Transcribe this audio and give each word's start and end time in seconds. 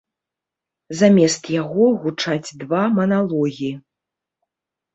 Замест 1.01 1.43
яго 1.61 1.85
гучаць 2.07 2.55
два 2.65 2.81
маналогі. 2.97 3.71